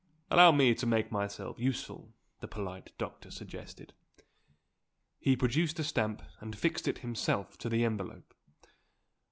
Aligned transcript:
"Allow 0.31 0.51
me 0.53 0.73
to 0.73 0.87
make 0.87 1.11
myself 1.11 1.59
useful," 1.59 2.11
the 2.39 2.47
polite 2.47 2.91
doctor 2.97 3.29
suggested. 3.29 3.93
He 5.19 5.37
produced 5.37 5.77
a 5.77 5.83
stamp, 5.83 6.23
and 6.39 6.57
fixed 6.57 6.87
it 6.87 6.97
himself 7.05 7.55
on 7.63 7.69
the 7.71 7.85
envelope. 7.85 8.33